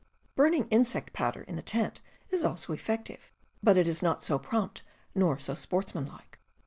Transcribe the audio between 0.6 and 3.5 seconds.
T,. insect powder in the tent is also effective, Insects in...